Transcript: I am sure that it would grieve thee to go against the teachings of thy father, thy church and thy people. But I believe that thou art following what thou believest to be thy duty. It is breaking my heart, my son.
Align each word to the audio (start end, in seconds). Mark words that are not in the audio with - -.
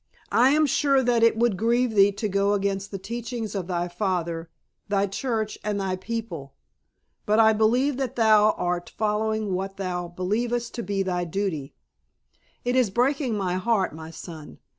I 0.31 0.49
am 0.49 0.65
sure 0.65 1.03
that 1.03 1.21
it 1.21 1.37
would 1.37 1.55
grieve 1.57 1.93
thee 1.93 2.11
to 2.13 2.27
go 2.27 2.53
against 2.53 2.89
the 2.89 2.97
teachings 2.97 3.53
of 3.53 3.67
thy 3.67 3.87
father, 3.87 4.49
thy 4.89 5.05
church 5.05 5.59
and 5.63 5.79
thy 5.79 5.95
people. 5.95 6.55
But 7.27 7.37
I 7.39 7.53
believe 7.53 7.97
that 7.97 8.15
thou 8.15 8.53
art 8.53 8.89
following 8.97 9.53
what 9.53 9.77
thou 9.77 10.07
believest 10.07 10.73
to 10.73 10.81
be 10.81 11.03
thy 11.03 11.25
duty. 11.25 11.75
It 12.65 12.75
is 12.75 12.89
breaking 12.89 13.37
my 13.37 13.57
heart, 13.57 13.93
my 13.93 14.09
son. 14.09 14.57